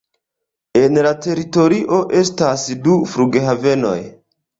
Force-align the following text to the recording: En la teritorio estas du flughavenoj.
En 0.79 0.95
la 1.05 1.09
teritorio 1.25 1.99
estas 2.21 2.63
du 2.87 2.95
flughavenoj. 3.13 3.95